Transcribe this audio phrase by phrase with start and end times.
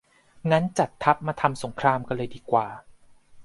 [0.51, 2.67] งั้นจัดทัพ มาทำสงครามกันเลยดีกว่า!